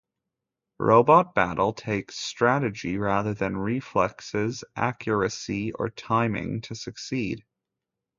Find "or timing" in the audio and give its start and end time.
5.73-6.61